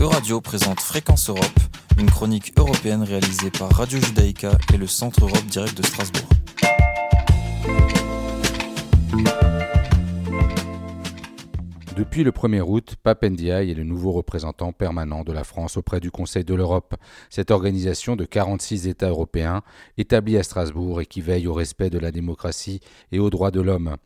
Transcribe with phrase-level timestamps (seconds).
[0.00, 1.58] Euradio présente Fréquence Europe,
[1.98, 6.28] une chronique européenne réalisée par Radio Judaïka et le Centre Europe Direct de Strasbourg.
[11.96, 16.12] Depuis le 1er août, Papendiaï est le nouveau représentant permanent de la France auprès du
[16.12, 16.94] Conseil de l'Europe,
[17.28, 19.62] cette organisation de 46 États européens
[19.96, 22.78] établie à Strasbourg et qui veille au respect de la démocratie
[23.10, 23.96] et aux droits de l'homme.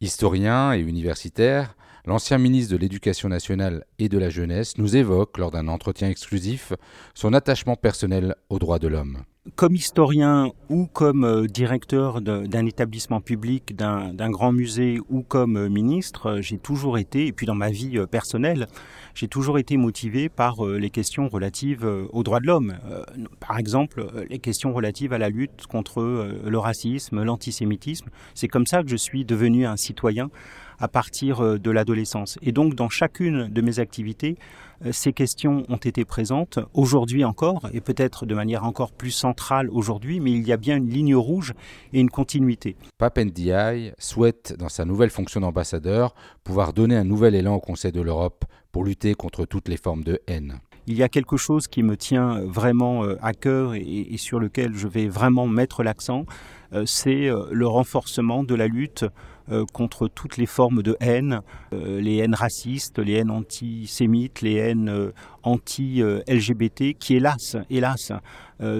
[0.00, 1.74] Historien et universitaire,
[2.04, 6.72] l'ancien ministre de l'Éducation nationale de la jeunesse nous évoque, lors d'un entretien exclusif,
[7.14, 9.24] son attachement personnel aux droits de l'homme.
[9.56, 15.68] Comme historien ou comme euh, directeur d'un établissement public, d'un grand musée ou comme euh,
[15.68, 18.68] ministre, euh, j'ai toujours été, et puis dans ma vie personnelle,
[19.14, 22.74] j'ai toujours été motivé par les questions relatives aux droits de l'homme.
[23.40, 26.00] Par exemple, les questions relatives à la lutte contre
[26.46, 28.08] le racisme, l'antisémitisme.
[28.34, 30.30] C'est comme ça que je suis devenu un citoyen
[30.78, 32.38] à partir de l'adolescence.
[32.40, 33.91] Et donc, dans chacune de mes activités,
[34.90, 40.18] ces questions ont été présentes aujourd'hui encore, et peut-être de manière encore plus centrale aujourd'hui,
[40.18, 41.54] mais il y a bien une ligne rouge
[41.92, 42.76] et une continuité.
[42.98, 48.00] Papendiaï souhaite, dans sa nouvelle fonction d'ambassadeur, pouvoir donner un nouvel élan au Conseil de
[48.00, 51.82] l'Europe pour lutter contre toutes les formes de haine il y a quelque chose qui
[51.82, 56.24] me tient vraiment euh, à cœur et, sur lequel je vais vraiment mettre l'accent, euh,
[56.86, 59.04] c'est euh, le renforcement de la lutte
[59.72, 61.40] contre toutes les formes de haine,
[61.72, 65.10] les haines racistes, les haines antisémites, les haines
[65.42, 68.12] anti-LGBT, qui hélas, hélas,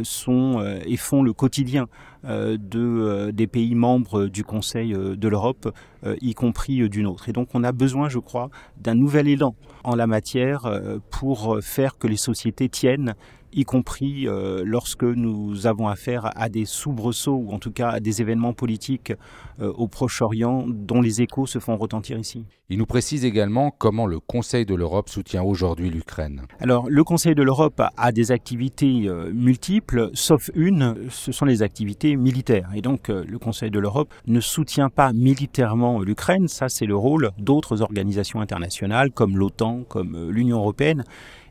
[0.04, 1.88] sont et font le quotidien
[2.22, 5.76] de, des pays membres du Conseil de l'Europe,
[6.20, 7.28] y compris du nôtre.
[7.28, 8.48] Et donc on a besoin, je crois,
[8.80, 10.72] d'un nouvel élan en la matière
[11.10, 13.16] pour faire que les sociétés tiennent
[13.52, 18.00] y compris euh, lorsque nous avons affaire à des soubresauts ou en tout cas à
[18.00, 19.12] des événements politiques
[19.60, 22.44] euh, au Proche-Orient dont les échos se font retentir ici.
[22.68, 26.42] Il nous précise également comment le Conseil de l'Europe soutient aujourd'hui l'Ukraine.
[26.60, 31.62] Alors le Conseil de l'Europe a des activités euh, multiples, sauf une, ce sont les
[31.62, 32.70] activités militaires.
[32.74, 37.30] Et donc le Conseil de l'Europe ne soutient pas militairement l'Ukraine, ça c'est le rôle
[37.38, 41.04] d'autres organisations internationales comme l'OTAN, comme l'Union européenne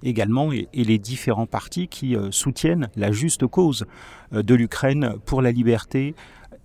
[0.03, 3.85] également et, les différents partis qui euh, soutiennent la juste cause
[4.33, 6.15] euh, de l'Ukraine pour la liberté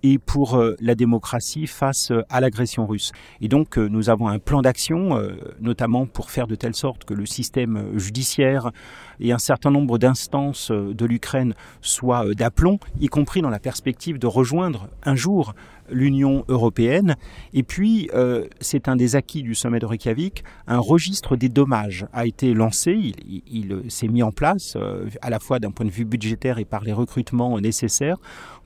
[0.03, 3.11] et pour euh, la démocratie face à l'agression russe.
[3.41, 5.19] Et donc nous avons un plan d'action,
[5.59, 8.71] notamment pour faire de telle sorte que le système judiciaire
[9.19, 14.27] et un certain nombre d'instances de l'Ukraine soient d'aplomb, y compris dans la perspective de
[14.27, 15.53] rejoindre un jour
[15.89, 17.15] l'Union européenne.
[17.53, 22.05] Et puis, euh, c'est un des acquis du sommet de Reykjavik, un registre des dommages
[22.13, 23.13] a été lancé,
[23.47, 26.65] il, s'est mis en place, euh, à la fois d'un point de vue budgétaire et
[26.65, 28.17] par les recrutements nécessaires,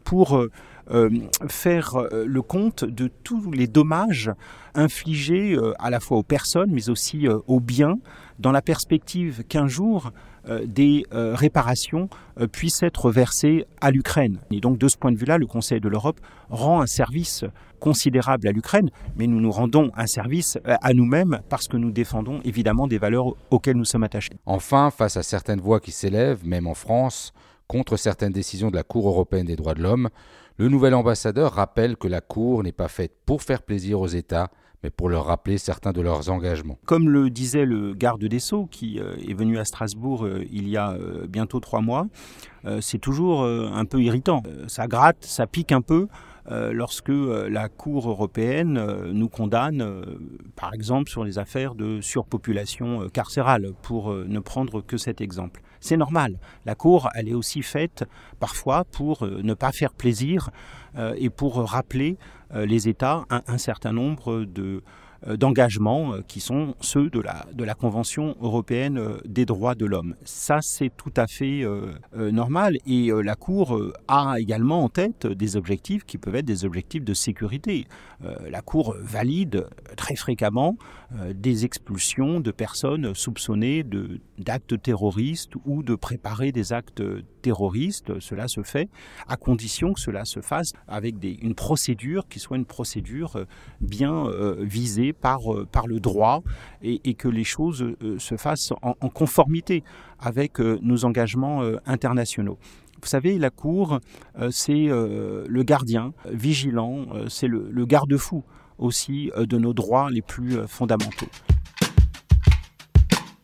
[0.03, 0.50] pour euh,
[1.47, 4.31] faire le compte de tous les dommages
[4.75, 7.97] infligés à la fois aux personnes, mais aussi aux biens,
[8.40, 10.12] dans la perspective qu'un jour,
[10.50, 12.09] euh, des euh, réparations
[12.40, 14.40] euh, puissent être versées à l'Ukraine.
[14.50, 16.19] Et donc de ce point de vue-là, le Conseil de l'Europe
[16.50, 17.46] rend un service
[17.79, 22.40] considérable à l'Ukraine, mais nous nous rendons un service à nous-mêmes parce que nous défendons
[22.44, 24.34] évidemment des valeurs auxquelles nous sommes attachés.
[24.47, 27.34] Enfin, face à certaines voix qui s'élèvent, même en France,
[27.68, 30.09] contre certaines décisions de la Cour européenne des droits de l'homme,
[30.61, 34.51] le nouvel ambassadeur rappelle que la Cour n'est pas faite pour faire plaisir aux États,
[34.83, 36.77] mais pour leur rappeler certains de leurs engagements.
[36.85, 40.69] Comme le disait le garde des Sceaux, qui euh, est venu à Strasbourg euh, il
[40.69, 42.05] y a euh, bientôt trois mois,
[42.79, 44.44] c'est toujours un peu irritant.
[44.67, 46.07] Ça gratte, ça pique un peu.
[46.50, 50.03] Lorsque la Cour européenne nous condamne,
[50.56, 55.62] par exemple, sur les affaires de surpopulation carcérale, pour ne prendre que cet exemple.
[55.79, 56.40] C'est normal.
[56.66, 58.06] La Cour, elle est aussi faite
[58.40, 60.50] parfois pour ne pas faire plaisir
[61.16, 62.18] et pour rappeler
[62.53, 64.81] les États un certain nombre de euh,
[65.28, 69.86] d'engagement euh, qui sont ceux de la, de la Convention européenne euh, des droits de
[69.86, 70.16] l'homme.
[70.24, 71.66] Ça, c'est tout à fait
[72.14, 77.04] normal et la Cour a également en tête des objectifs qui peuvent être des objectifs
[77.04, 77.88] de sécurité.
[78.50, 80.78] la Cour valide très fréquemment
[81.34, 83.85] des expulsions de personnes soupçonnées
[84.38, 87.02] d'actes terroristes ou de préparer des actes
[87.41, 88.20] terroristes.
[88.20, 88.90] Cela se fait
[89.28, 93.46] à condition que cela se fasse avec une procédure qui soit une procédure
[93.79, 94.29] bien
[94.59, 96.43] visée par, euh, par le droit
[96.82, 99.84] et, que les choses euh, se fassent en, conformité
[100.20, 102.58] avec euh, nos engagements internationaux.
[103.02, 103.99] Vous savez, la Cour,
[104.52, 108.43] c'est le gardien vigilant, c'est le garde-fou
[108.78, 111.28] aussi de nos droits les plus fondamentaux.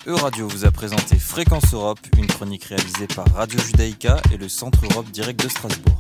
[0.08, 4.86] Euradio vous a présenté Fréquence Europe, une chronique réalisée par Radio Judaïka et le Centre
[4.90, 6.00] Europe Direct de Strasbourg.